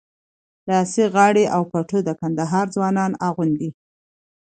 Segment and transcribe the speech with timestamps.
[0.69, 3.69] لاسي غاړه او پټو د کندهار ځوانان اغوندي.